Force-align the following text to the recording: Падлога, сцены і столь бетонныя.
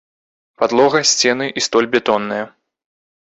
Падлога, 0.61 1.01
сцены 1.09 1.45
і 1.61 1.63
столь 1.67 1.91
бетонныя. 1.93 2.43